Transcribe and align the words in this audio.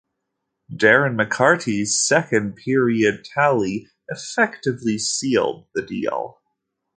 Darren 0.73 1.13
McCarty's 1.15 2.07
second-period 2.07 3.23
tally 3.23 3.87
effectively 4.09 4.97
sealed 4.97 5.67
the 5.75 5.83
deal. 5.85 6.41